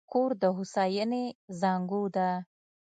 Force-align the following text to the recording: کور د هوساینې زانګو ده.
کور 0.11 0.31
د 0.41 0.43
هوساینې 0.57 1.23
زانګو 1.59 2.03
ده. 2.15 2.29